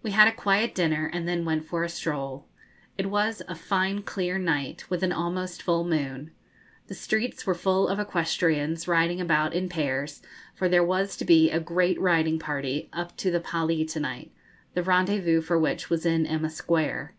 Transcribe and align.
We 0.00 0.12
had 0.12 0.28
a 0.28 0.32
quiet 0.32 0.76
dinner, 0.76 1.10
and 1.12 1.26
then 1.26 1.44
went 1.44 1.64
for 1.64 1.82
a 1.82 1.88
stroll. 1.88 2.46
It 2.96 3.06
was 3.10 3.42
a 3.48 3.56
fine 3.56 4.02
clear 4.04 4.38
night, 4.38 4.88
with 4.88 5.02
an 5.02 5.10
almost 5.10 5.60
full 5.60 5.82
moon. 5.82 6.30
The 6.86 6.94
streets 6.94 7.44
were 7.44 7.52
full 7.56 7.88
of 7.88 7.98
equestrians, 7.98 8.86
riding 8.86 9.20
about 9.20 9.54
in 9.54 9.68
pairs, 9.68 10.22
for 10.54 10.68
there 10.68 10.84
was 10.84 11.16
to 11.16 11.24
be 11.24 11.50
a 11.50 11.58
great 11.58 12.00
riding 12.00 12.38
party 12.38 12.88
up 12.92 13.16
to 13.16 13.32
the 13.32 13.40
Pali 13.40 13.84
to 13.86 13.98
night, 13.98 14.30
the 14.74 14.84
rendezvous 14.84 15.40
for 15.40 15.58
which 15.58 15.90
was 15.90 16.06
in 16.06 16.26
Emma 16.26 16.48
Square. 16.50 17.16